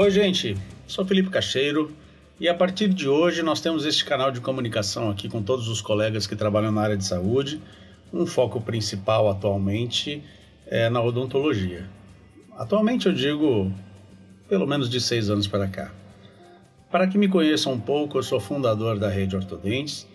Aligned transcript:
Oi, 0.00 0.12
gente. 0.12 0.56
Sou 0.86 1.04
Felipe 1.04 1.28
Cacheiro 1.28 1.90
e 2.38 2.48
a 2.48 2.54
partir 2.54 2.88
de 2.88 3.08
hoje 3.08 3.42
nós 3.42 3.60
temos 3.60 3.84
este 3.84 4.04
canal 4.04 4.30
de 4.30 4.40
comunicação 4.40 5.10
aqui 5.10 5.28
com 5.28 5.42
todos 5.42 5.66
os 5.66 5.80
colegas 5.80 6.24
que 6.24 6.36
trabalham 6.36 6.70
na 6.70 6.82
área 6.82 6.96
de 6.96 7.04
saúde. 7.04 7.60
Um 8.12 8.24
foco 8.24 8.60
principal 8.60 9.28
atualmente 9.28 10.22
é 10.68 10.88
na 10.88 11.02
odontologia. 11.02 11.84
Atualmente 12.56 13.06
eu 13.06 13.12
digo 13.12 13.72
pelo 14.48 14.68
menos 14.68 14.88
de 14.88 15.00
seis 15.00 15.28
anos 15.30 15.48
para 15.48 15.66
cá. 15.66 15.90
Para 16.92 17.08
que 17.08 17.18
me 17.18 17.26
conheçam 17.26 17.72
um 17.72 17.80
pouco, 17.80 18.18
eu 18.18 18.22
sou 18.22 18.38
fundador 18.38 19.00
da 19.00 19.08
Rede 19.08 19.34
Ortodentes, 19.34 20.06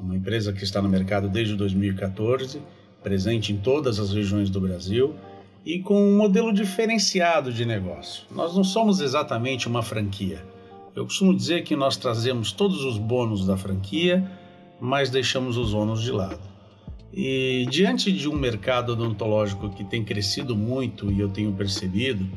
uma 0.00 0.16
empresa 0.16 0.54
que 0.54 0.64
está 0.64 0.80
no 0.80 0.88
mercado 0.88 1.28
desde 1.28 1.54
2014, 1.54 2.62
presente 3.02 3.52
em 3.52 3.58
todas 3.58 4.00
as 4.00 4.10
regiões 4.10 4.48
do 4.48 4.58
Brasil 4.58 5.14
e 5.64 5.78
com 5.80 6.00
um 6.00 6.16
modelo 6.16 6.52
diferenciado 6.52 7.52
de 7.52 7.64
negócio. 7.64 8.24
Nós 8.30 8.54
não 8.54 8.64
somos 8.64 9.00
exatamente 9.00 9.68
uma 9.68 9.82
franquia. 9.82 10.44
Eu 10.94 11.04
costumo 11.04 11.34
dizer 11.34 11.62
que 11.62 11.76
nós 11.76 11.96
trazemos 11.96 12.52
todos 12.52 12.82
os 12.84 12.98
bônus 12.98 13.46
da 13.46 13.56
franquia, 13.56 14.28
mas 14.80 15.10
deixamos 15.10 15.56
os 15.56 15.74
ônus 15.74 16.02
de 16.02 16.10
lado. 16.10 16.40
E 17.12 17.66
diante 17.70 18.12
de 18.12 18.28
um 18.28 18.34
mercado 18.34 18.92
odontológico 18.92 19.70
que 19.70 19.84
tem 19.84 20.04
crescido 20.04 20.56
muito 20.56 21.10
e 21.10 21.20
eu 21.20 21.28
tenho 21.28 21.52
percebido, 21.52 22.28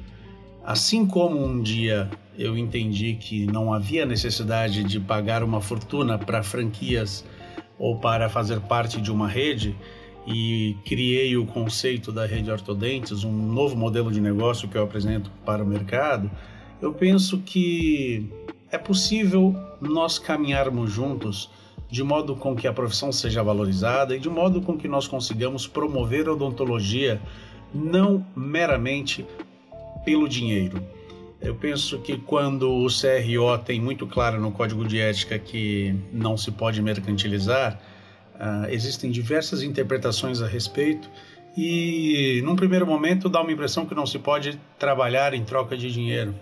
assim 0.64 1.06
como 1.06 1.44
um 1.44 1.62
dia 1.62 2.10
eu 2.38 2.58
entendi 2.58 3.16
que 3.16 3.46
não 3.46 3.74
havia 3.74 4.06
necessidade 4.06 4.84
de 4.84 5.00
pagar 5.00 5.44
uma 5.44 5.62
fortuna 5.62 6.18
para 6.18 6.42
franquias 6.42 7.26
ou 7.78 7.98
para 7.98 8.30
fazer 8.30 8.60
parte 8.62 9.02
de 9.02 9.12
uma 9.12 9.28
rede, 9.28 9.76
e 10.26 10.76
criei 10.86 11.36
o 11.36 11.46
conceito 11.46 12.12
da 12.12 12.26
rede 12.26 12.52
Ortodentes, 12.52 13.24
um 13.24 13.32
novo 13.32 13.76
modelo 13.76 14.12
de 14.12 14.22
negócio 14.22 14.68
que 14.68 14.78
eu 14.78 14.84
apresento 14.84 15.32
para 15.46 15.64
o 15.64 15.68
mercado, 15.68 16.30
eu 16.82 16.94
penso 16.94 17.40
que 17.40 18.30
é 18.72 18.78
possível 18.78 19.56
nós 19.80 20.18
caminharmos 20.20 20.92
juntos 20.92 21.50
de 21.90 22.04
modo 22.04 22.36
com 22.36 22.56
que 22.56 22.68
a 22.68 22.74
profissão 22.74 23.12
seja 23.12 23.44
valorizada 23.44 24.16
e 24.16 24.20
de 24.20 24.30
modo 24.30 24.62
com 24.62 24.78
que 24.78 24.88
nós 24.88 25.08
consigamos 25.08 25.68
promover 25.68 26.28
a 26.28 26.34
odontologia 26.34 27.22
não 27.74 28.26
meramente 28.36 29.26
pelo 30.06 30.28
dinheiro. 30.28 30.82
Eu 31.42 31.56
penso 31.56 32.00
que 32.00 32.18
quando 32.18 32.72
o 32.72 32.88
CRO 32.88 33.58
tem 33.66 33.82
muito 33.82 34.08
claro 34.08 34.40
no 34.40 34.52
código 34.52 34.86
de 34.88 35.00
ética 35.00 35.38
que 35.38 35.94
não 36.14 36.38
se 36.38 36.52
pode 36.52 36.82
mercantilizar, 36.82 37.82
Uh, 38.42 38.66
existem 38.72 39.12
diversas 39.12 39.62
interpretações 39.62 40.42
a 40.42 40.48
respeito 40.48 41.08
e, 41.56 42.42
num 42.44 42.56
primeiro 42.56 42.88
momento, 42.88 43.30
dá 43.30 43.40
uma 43.40 43.52
impressão 43.52 43.86
que 43.86 43.94
não 43.94 44.08
se 44.08 44.18
pode 44.18 44.60
trabalhar 44.80 45.36
em 45.36 45.44
troca 45.44 45.78
de 45.78 45.92
dinheiro, 45.92 46.34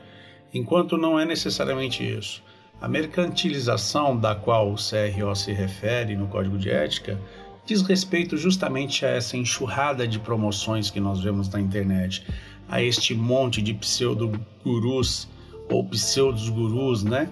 enquanto 0.53 0.97
não 0.97 1.19
é 1.19 1.25
necessariamente 1.25 2.01
isso. 2.01 2.41
A 2.79 2.87
mercantilização 2.87 4.17
da 4.17 4.33
qual 4.33 4.71
o 4.71 4.75
CRO 4.75 5.35
se 5.35 5.51
refere 5.51 6.15
no 6.15 6.27
Código 6.27 6.57
de 6.57 6.69
Ética 6.69 7.19
diz 7.65 7.81
respeito 7.81 8.35
justamente 8.37 9.05
a 9.05 9.09
essa 9.09 9.37
enxurrada 9.37 10.07
de 10.07 10.17
promoções 10.19 10.89
que 10.89 10.99
nós 10.99 11.21
vemos 11.21 11.49
na 11.49 11.59
internet, 11.59 12.25
a 12.67 12.81
este 12.81 13.13
monte 13.13 13.61
de 13.61 13.73
pseudo-gurus 13.73 15.27
ou 15.69 15.83
pseudos-gurus, 15.85 17.03
né? 17.03 17.29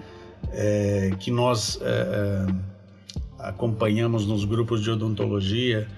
É, 0.52 1.10
que 1.18 1.30
nós. 1.30 1.78
É, 1.82 2.46
é, 2.46 2.77
acompanhamos 3.38 4.26
nos 4.26 4.44
grupos 4.44 4.82
de 4.82 4.90
odontologia 4.90 5.88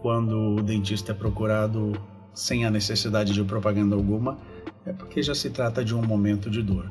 Quando 0.01 0.55
o 0.55 0.61
dentista 0.61 1.11
é 1.11 1.15
procurado 1.15 1.93
sem 2.33 2.65
a 2.65 2.71
necessidade 2.71 3.33
de 3.33 3.43
propaganda 3.43 3.95
alguma, 3.95 4.37
é 4.85 4.91
porque 4.91 5.21
já 5.21 5.35
se 5.35 5.49
trata 5.49 5.83
de 5.83 5.95
um 5.95 6.01
momento 6.01 6.49
de 6.49 6.61
dor. 6.61 6.89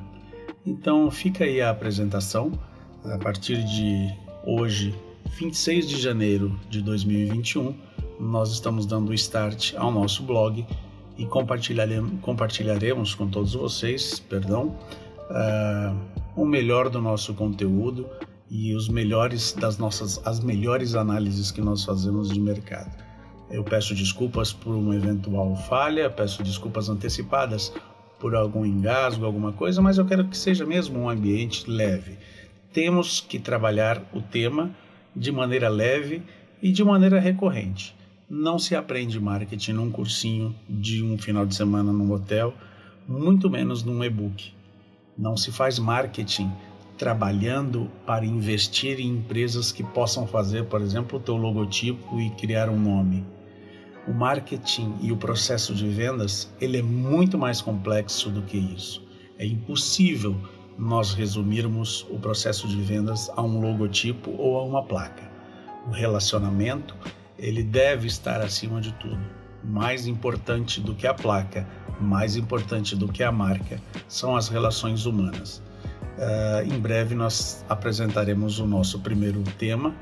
Então 0.65 1.11
fica 1.11 1.45
aí 1.45 1.61
a 1.61 1.71
apresentação. 1.71 2.53
A 3.05 3.19
partir 3.19 3.65
de 3.65 4.09
hoje, 4.45 4.95
26 5.39 5.89
de 5.89 6.01
janeiro 6.01 6.59
de 6.71 6.81
2021, 6.81 7.75
nós 8.21 8.53
estamos 8.53 8.87
dando 8.87 9.13
start 9.15 9.75
ao 9.77 9.91
nosso 9.91 10.23
blog 10.23 10.65
e 11.19 11.27
compartilharemos, 11.27 12.21
compartilharemos 12.21 13.15
com 13.15 13.29
todos 13.29 13.55
vocês, 13.55 14.21
perdão, 14.21 14.77
uh, 15.31 15.97
o 16.37 16.45
melhor 16.45 16.89
do 16.89 17.01
nosso 17.01 17.35
conteúdo 17.35 18.07
e 18.49 18.75
os 18.75 18.89
melhores 18.89 19.53
das 19.53 19.79
nossas 19.79 20.25
as 20.27 20.41
melhores 20.41 20.95
análises 20.95 21.51
que 21.51 21.61
nós 21.61 21.85
fazemos 21.85 22.31
de 22.31 22.41
mercado. 22.41 23.12
Eu 23.53 23.63
peço 23.63 23.95
desculpas 23.95 24.51
por 24.51 24.75
uma 24.75 24.97
eventual 24.97 25.55
falha, 25.55 26.09
peço 26.09 26.43
desculpas 26.43 26.89
antecipadas 26.89 27.71
por 28.19 28.35
algum 28.35 28.65
engasgo, 28.65 29.27
alguma 29.27 29.53
coisa, 29.53 29.83
mas 29.83 29.99
eu 29.99 30.07
quero 30.07 30.27
que 30.27 30.39
seja 30.39 30.65
mesmo 30.65 31.01
um 31.01 31.11
ambiente 31.11 31.71
leve. 31.71 32.17
Temos 32.73 33.21
que 33.21 33.39
trabalhar 33.39 34.03
o 34.11 34.23
tema 34.23 34.71
de 35.15 35.31
maneira 35.31 35.69
leve 35.69 36.23
e 36.63 36.73
de 36.73 36.83
maneira 36.83 37.21
recorrente. 37.21 37.95
Não 38.29 38.59
se 38.59 38.75
aprende 38.75 39.21
marketing 39.21 39.73
num 39.75 39.91
cursinho 39.91 40.55
de 40.67 41.05
um 41.05 41.19
final 41.19 41.45
de 41.45 41.55
semana 41.55 41.93
num 41.93 42.11
hotel, 42.11 42.55
muito 43.07 43.51
menos 43.51 43.83
num 43.83 44.03
e-book. 44.03 44.51
Não 45.19 45.37
se 45.37 45.53
faz 45.53 45.79
marketing 45.79 46.51
trabalhando 46.97 47.91
para 48.07 48.25
investir 48.25 48.99
em 48.99 49.09
empresas 49.09 49.71
que 49.71 49.83
possam 49.83 50.27
fazer, 50.27 50.65
por 50.65 50.81
exemplo, 50.81 51.19
o 51.19 51.23
teu 51.23 51.37
logotipo 51.37 52.19
e 52.19 52.31
criar 52.31 52.71
um 52.71 52.81
nome 52.81 53.23
o 54.07 54.13
marketing 54.13 54.97
e 55.01 55.13
o 55.13 55.17
processo 55.17 55.75
de 55.75 55.89
vendas 55.89 56.53
ele 56.61 56.79
é 56.79 56.83
muito 56.83 57.39
mais 57.39 57.61
complexo 57.61 58.31
do 58.31 58.43
que 58.43 58.59
isso. 58.59 59.07
É 59.39 59.47
impossível 59.47 60.37
nós 60.79 61.15
resumirmos 61.15 62.07
o 62.11 62.19
processo 62.19 62.67
de 62.67 62.81
vendas 62.81 63.31
a 63.37 63.43
um 63.43 63.61
logotipo 63.61 64.31
ou 64.39 64.59
a 64.59 64.65
uma 64.65 64.83
placa. 64.83 65.31
O 65.87 65.91
relacionamento 65.91 66.97
ele 67.39 67.63
deve 67.63 68.07
estar 68.07 68.41
acima 68.41 68.81
de 68.81 68.93
tudo. 68.95 69.21
Mais 69.65 70.07
importante 70.07 70.81
do 70.81 70.95
que 70.95 71.07
a 71.07 71.15
placa, 71.15 71.69
mais 72.01 72.37
importante 72.37 72.97
do 72.97 73.09
que 73.09 73.23
a 73.23 73.31
marca, 73.31 73.81
são 74.09 74.37
as 74.37 74.49
relações 74.49 75.07
humanas. 75.07 75.63
Uh, 76.19 76.73
em 76.73 76.79
breve 76.79 77.15
nós 77.15 77.65
apresentaremos 77.69 78.59
o 78.59 78.67
nosso 78.67 79.01
primeiro 79.01 79.43
tema, 79.59 79.95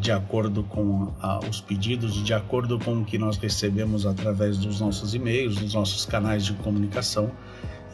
de 0.00 0.12
acordo 0.12 0.62
com 0.64 1.12
ah, 1.20 1.40
os 1.48 1.60
pedidos, 1.60 2.22
de 2.22 2.34
acordo 2.34 2.78
com 2.78 3.00
o 3.00 3.04
que 3.04 3.16
nós 3.16 3.38
recebemos 3.38 4.04
através 4.04 4.58
dos 4.58 4.80
nossos 4.80 5.14
e-mails, 5.14 5.56
dos 5.56 5.74
nossos 5.74 6.04
canais 6.04 6.44
de 6.44 6.52
comunicação 6.54 7.30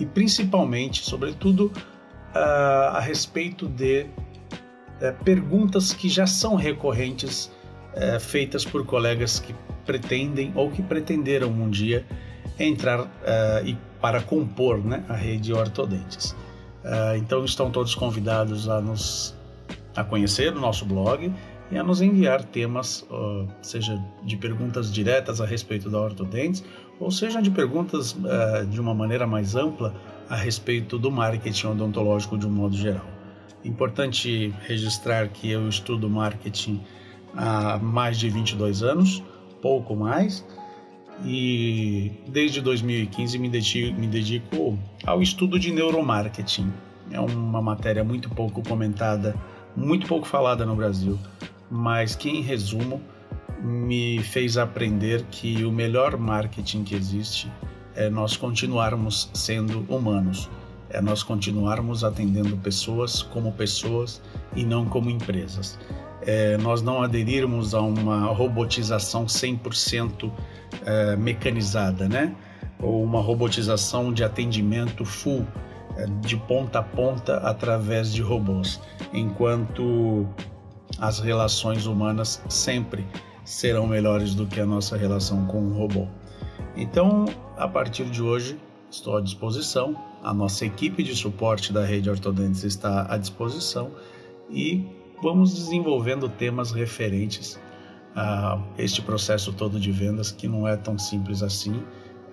e 0.00 0.06
principalmente, 0.06 1.04
sobretudo, 1.04 1.72
ah, 2.34 2.94
a 2.96 3.00
respeito 3.00 3.68
de 3.68 4.06
eh, 5.00 5.12
perguntas 5.24 5.92
que 5.92 6.08
já 6.08 6.26
são 6.26 6.56
recorrentes 6.56 7.50
eh, 7.94 8.18
feitas 8.18 8.64
por 8.64 8.84
colegas 8.84 9.38
que 9.38 9.54
pretendem 9.86 10.52
ou 10.56 10.70
que 10.70 10.82
pretenderam 10.82 11.48
um 11.48 11.70
dia 11.70 12.04
entrar 12.58 13.00
uh, 13.00 13.06
e 13.64 13.78
para 14.00 14.20
compor 14.20 14.84
né, 14.84 15.04
a 15.08 15.14
rede 15.14 15.52
Ortodentes. 15.52 16.34
Então 17.16 17.44
estão 17.44 17.70
todos 17.70 17.94
convidados 17.94 18.68
a 18.68 18.80
nos 18.80 19.36
a 19.94 20.04
conhecer 20.04 20.56
o 20.56 20.60
nosso 20.60 20.84
blog 20.84 21.32
e 21.70 21.78
a 21.78 21.82
nos 21.82 22.00
enviar 22.00 22.42
temas, 22.42 23.06
seja 23.60 24.02
de 24.22 24.36
perguntas 24.36 24.92
diretas 24.92 25.40
a 25.40 25.46
respeito 25.46 25.90
da 25.90 26.00
Ortodentes, 26.00 26.64
ou 26.98 27.10
seja 27.10 27.42
de 27.42 27.50
perguntas 27.50 28.12
uh, 28.12 28.66
de 28.66 28.80
uma 28.80 28.94
maneira 28.94 29.26
mais 29.26 29.54
ampla 29.54 29.94
a 30.28 30.36
respeito 30.36 30.98
do 30.98 31.10
marketing 31.10 31.68
odontológico 31.68 32.36
de 32.36 32.46
um 32.46 32.50
modo 32.50 32.76
geral. 32.76 33.06
Importante 33.64 34.52
registrar 34.66 35.28
que 35.28 35.50
eu 35.50 35.68
estudo 35.68 36.08
marketing 36.08 36.80
há 37.36 37.78
mais 37.78 38.18
de 38.18 38.30
22 38.30 38.82
anos, 38.82 39.22
pouco 39.60 39.94
mais, 39.94 40.44
e 41.24 42.12
desde 42.28 42.60
2015 42.60 43.38
me 43.38 43.48
dedico, 43.48 44.00
me 44.00 44.06
dedico 44.06 44.78
ao 45.04 45.20
estudo 45.20 45.58
de 45.58 45.72
neuromarketing. 45.72 46.72
É 47.10 47.20
uma 47.20 47.60
matéria 47.60 48.04
muito 48.04 48.30
pouco 48.30 48.62
comentada, 48.62 49.34
muito 49.76 50.06
pouco 50.06 50.26
falada 50.26 50.64
no 50.64 50.76
Brasil 50.76 51.18
mas 51.70 52.14
que, 52.14 52.28
em 52.28 52.40
resumo, 52.40 53.00
me 53.62 54.22
fez 54.22 54.56
aprender 54.56 55.24
que 55.30 55.64
o 55.64 55.72
melhor 55.72 56.16
marketing 56.16 56.84
que 56.84 56.94
existe 56.94 57.50
é 57.94 58.08
nós 58.08 58.36
continuarmos 58.36 59.28
sendo 59.34 59.84
humanos, 59.88 60.48
é 60.90 61.00
nós 61.00 61.22
continuarmos 61.22 62.04
atendendo 62.04 62.56
pessoas 62.58 63.22
como 63.22 63.52
pessoas 63.52 64.22
e 64.54 64.64
não 64.64 64.86
como 64.86 65.10
empresas. 65.10 65.78
É 66.22 66.56
nós 66.58 66.82
não 66.82 67.02
aderirmos 67.02 67.74
a 67.74 67.80
uma 67.80 68.26
robotização 68.26 69.26
100% 69.26 70.30
é, 70.84 71.16
mecanizada, 71.16 72.08
né? 72.08 72.34
Ou 72.80 73.02
uma 73.02 73.20
robotização 73.20 74.12
de 74.12 74.22
atendimento 74.22 75.04
full, 75.04 75.46
é, 75.96 76.06
de 76.20 76.36
ponta 76.36 76.78
a 76.78 76.82
ponta 76.82 77.38
através 77.38 78.12
de 78.12 78.22
robôs, 78.22 78.80
enquanto 79.12 80.26
as 81.00 81.20
relações 81.20 81.86
humanas 81.86 82.42
sempre 82.48 83.06
serão 83.44 83.86
melhores 83.86 84.34
do 84.34 84.46
que 84.46 84.60
a 84.60 84.66
nossa 84.66 84.96
relação 84.96 85.46
com 85.46 85.60
um 85.60 85.72
robô. 85.72 86.06
Então, 86.76 87.24
a 87.56 87.66
partir 87.66 88.04
de 88.06 88.22
hoje, 88.22 88.58
estou 88.90 89.16
à 89.16 89.20
disposição, 89.20 89.96
a 90.22 90.34
nossa 90.34 90.66
equipe 90.66 91.02
de 91.02 91.14
suporte 91.14 91.72
da 91.72 91.84
rede 91.84 92.10
Ortodentes 92.10 92.64
está 92.64 93.06
à 93.12 93.16
disposição 93.16 93.90
e 94.50 94.86
vamos 95.22 95.54
desenvolvendo 95.54 96.28
temas 96.28 96.72
referentes 96.72 97.58
a 98.14 98.60
este 98.76 99.00
processo 99.00 99.52
todo 99.52 99.78
de 99.78 99.92
vendas 99.92 100.32
que 100.32 100.48
não 100.48 100.66
é 100.66 100.76
tão 100.76 100.98
simples 100.98 101.42
assim, 101.42 101.82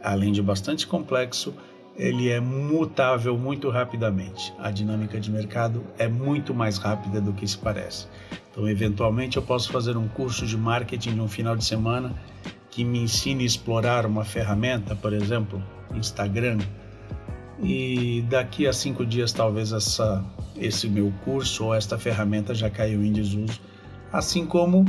além 0.01 0.31
de 0.31 0.41
bastante 0.41 0.87
complexo 0.87 1.53
ele 1.95 2.29
é 2.29 2.39
mutável 2.39 3.37
muito 3.37 3.69
rapidamente. 3.69 4.53
A 4.59 4.69
dinâmica 4.69 5.19
de 5.19 5.31
mercado 5.31 5.83
é 5.97 6.07
muito 6.07 6.53
mais 6.53 6.77
rápida 6.77 7.21
do 7.21 7.33
que 7.33 7.47
se 7.47 7.57
parece. 7.57 8.07
Então, 8.51 8.67
eventualmente, 8.67 9.37
eu 9.37 9.43
posso 9.43 9.71
fazer 9.71 9.95
um 9.97 10.07
curso 10.07 10.45
de 10.45 10.57
marketing 10.57 11.11
no 11.11 11.27
final 11.27 11.55
de 11.55 11.63
semana 11.63 12.13
que 12.69 12.83
me 12.83 12.99
ensine 12.99 13.43
a 13.43 13.45
explorar 13.47 14.05
uma 14.05 14.25
ferramenta, 14.25 14.95
por 14.95 15.13
exemplo, 15.13 15.63
Instagram, 15.93 16.57
e 17.61 18.25
daqui 18.29 18.67
a 18.67 18.73
cinco 18.73 19.05
dias 19.05 19.31
talvez 19.31 19.71
essa, 19.71 20.23
esse 20.57 20.89
meu 20.89 21.13
curso 21.23 21.65
ou 21.65 21.73
esta 21.73 21.97
ferramenta 21.97 22.53
já 22.53 22.69
caiu 22.69 23.03
em 23.03 23.13
desuso, 23.13 23.61
assim 24.11 24.45
como 24.45 24.85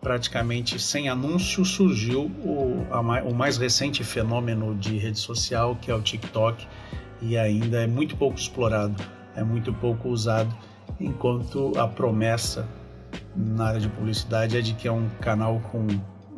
praticamente 0.00 0.78
sem 0.78 1.08
anúncio, 1.08 1.64
surgiu 1.64 2.24
o, 2.44 2.86
a, 2.90 3.00
o 3.22 3.34
mais 3.34 3.56
recente 3.56 4.02
fenômeno 4.02 4.74
de 4.74 4.98
rede 4.98 5.18
social, 5.18 5.76
que 5.80 5.90
é 5.90 5.94
o 5.94 6.02
TikTok, 6.02 6.66
e 7.20 7.38
ainda 7.38 7.82
é 7.82 7.86
muito 7.86 8.16
pouco 8.16 8.36
explorado, 8.36 9.02
é 9.36 9.44
muito 9.44 9.72
pouco 9.72 10.08
usado, 10.08 10.52
enquanto 11.00 11.72
a 11.78 11.86
promessa 11.86 12.68
na 13.36 13.68
área 13.68 13.80
de 13.80 13.88
publicidade 13.88 14.56
é 14.56 14.60
de 14.60 14.74
que 14.74 14.88
é 14.88 14.92
um 14.92 15.08
canal 15.20 15.60
com 15.70 15.86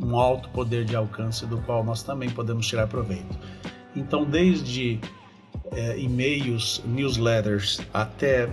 um 0.00 0.18
alto 0.18 0.48
poder 0.50 0.84
de 0.84 0.94
alcance 0.94 1.46
do 1.46 1.58
qual 1.62 1.84
nós 1.84 2.02
também 2.02 2.28
podemos 2.28 2.66
tirar 2.66 2.86
proveito. 2.86 3.38
Então, 3.96 4.24
desde 4.24 5.00
é, 5.72 5.98
e-mails, 5.98 6.82
newsletters, 6.84 7.80
até 7.92 8.48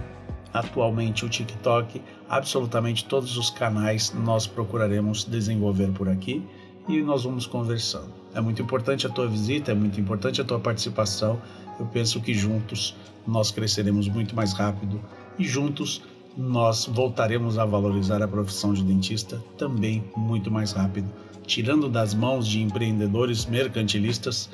atualmente 0.53 1.25
o 1.25 1.29
TikTok, 1.29 2.01
absolutamente 2.31 3.03
todos 3.03 3.37
os 3.37 3.49
canais 3.49 4.13
nós 4.13 4.47
procuraremos 4.47 5.25
desenvolver 5.25 5.91
por 5.91 6.07
aqui 6.07 6.41
e 6.87 7.01
nós 7.01 7.25
vamos 7.25 7.45
conversando. 7.45 8.09
É 8.33 8.39
muito 8.39 8.61
importante 8.61 9.05
a 9.05 9.09
tua 9.09 9.27
visita, 9.27 9.73
é 9.73 9.75
muito 9.75 9.99
importante 9.99 10.39
a 10.39 10.43
tua 10.45 10.57
participação. 10.57 11.41
Eu 11.77 11.85
penso 11.87 12.21
que 12.21 12.33
juntos 12.33 12.95
nós 13.27 13.51
cresceremos 13.51 14.07
muito 14.07 14.33
mais 14.33 14.53
rápido 14.53 15.01
e 15.37 15.43
juntos 15.43 16.03
nós 16.37 16.85
voltaremos 16.85 17.57
a 17.57 17.65
valorizar 17.65 18.23
a 18.23 18.27
profissão 18.29 18.73
de 18.73 18.81
dentista 18.81 19.43
também 19.57 20.01
muito 20.15 20.49
mais 20.49 20.71
rápido, 20.71 21.11
tirando 21.45 21.89
das 21.89 22.13
mãos 22.13 22.47
de 22.47 22.61
empreendedores 22.61 23.45
mercantilistas 23.45 24.49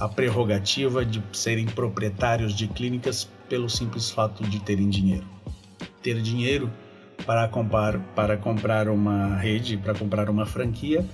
a 0.00 0.08
prerrogativa 0.08 1.04
de 1.04 1.22
serem 1.32 1.66
proprietários 1.66 2.52
de 2.52 2.66
clínicas 2.66 3.28
pelo 3.48 3.70
simples 3.70 4.10
fato 4.10 4.42
de 4.42 4.58
terem 4.58 4.88
dinheiro. 4.88 5.24
Ter 6.02 6.20
dinheiro 6.20 6.68
para 7.26 7.48
comprar, 7.48 7.98
para 8.14 8.36
comprar 8.36 8.88
uma 8.88 9.36
rede, 9.36 9.76
para 9.76 9.94
comprar 9.94 10.28
uma 10.28 10.44
franquia, 10.44 11.04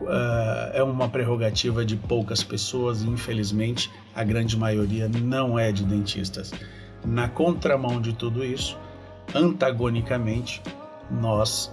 uh, 0.00 0.70
é 0.72 0.82
uma 0.82 1.08
prerrogativa 1.08 1.84
de 1.84 1.96
poucas 1.96 2.42
pessoas 2.42 3.02
e, 3.02 3.08
infelizmente, 3.08 3.90
a 4.14 4.24
grande 4.24 4.56
maioria 4.56 5.08
não 5.08 5.58
é 5.58 5.70
de 5.70 5.84
dentistas. 5.84 6.52
Na 7.04 7.28
contramão 7.28 8.00
de 8.00 8.12
tudo 8.12 8.44
isso, 8.44 8.78
antagonicamente, 9.34 10.62
nós 11.10 11.72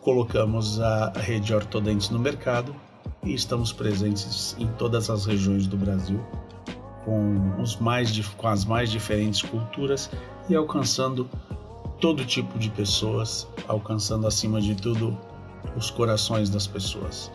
colocamos 0.00 0.80
a 0.80 1.12
rede 1.16 1.52
ortodentes 1.52 2.10
no 2.10 2.18
mercado 2.18 2.74
e 3.24 3.34
estamos 3.34 3.72
presentes 3.72 4.56
em 4.58 4.66
todas 4.68 5.10
as 5.10 5.26
regiões 5.26 5.66
do 5.66 5.76
Brasil, 5.76 6.24
com, 7.04 7.60
os 7.60 7.76
mais, 7.76 8.16
com 8.36 8.48
as 8.48 8.64
mais 8.64 8.90
diferentes 8.90 9.42
culturas 9.42 10.10
e 10.48 10.54
alcançando 10.54 11.28
todo 12.00 12.24
tipo 12.24 12.58
de 12.58 12.70
pessoas, 12.70 13.48
alcançando 13.66 14.26
acima 14.26 14.60
de 14.60 14.74
tudo 14.74 15.18
os 15.76 15.90
corações 15.90 16.48
das 16.48 16.66
pessoas. 16.66 17.30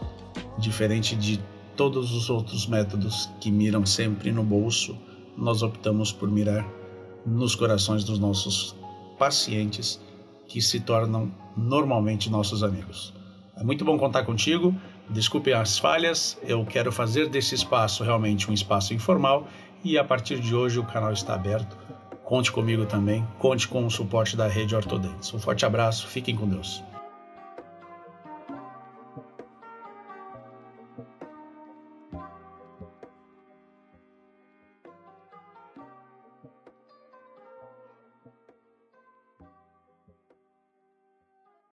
Diferente 0.58 1.16
de 1.16 1.40
todos 1.76 2.14
os 2.14 2.30
outros 2.30 2.68
métodos 2.68 3.30
que 3.40 3.52
miram 3.52 3.86
sempre 3.86 4.32
no 4.32 4.44
bolso, 4.44 4.98
nós 5.38 5.64
optamos 5.64 6.12
por 6.12 6.30
mirar 6.30 6.66
nos 7.26 7.56
corações 7.56 8.04
dos 8.04 8.20
nossos 8.20 8.76
pacientes 9.18 10.00
que 10.48 10.62
se 10.62 10.80
tornam 10.80 11.32
normalmente 11.56 12.30
nossos 12.30 12.64
amigos. 12.64 13.14
É 13.56 13.64
muito 13.64 13.84
bom 13.86 13.98
contar 13.98 14.24
contigo. 14.24 14.76
Desculpem 15.10 15.54
as 15.54 15.78
falhas, 15.78 16.38
eu 16.44 16.66
quero 16.66 16.92
fazer 16.92 17.28
desse 17.28 17.56
espaço 17.56 18.04
realmente 18.04 18.50
um 18.50 18.54
espaço 18.54 18.94
informal 18.94 19.48
e 19.84 19.98
a 19.98 20.04
partir 20.04 20.40
de 20.40 20.56
hoje 20.56 20.80
o 20.80 20.86
canal 20.86 21.12
está 21.12 21.34
aberto. 21.34 21.78
Conte 22.34 22.52
comigo 22.52 22.84
também, 22.88 23.24
conte 23.38 23.68
com 23.68 23.86
o 23.86 23.92
suporte 23.92 24.36
da 24.36 24.48
rede 24.48 24.76
Ortodentes. 24.76 25.32
Um 25.36 25.38
forte 25.38 25.68
abraço, 25.68 26.08
fiquem 26.08 26.36
com 26.36 26.50
Deus. 26.50 26.84